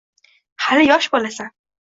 [0.67, 1.55] Hali yosh bolasan.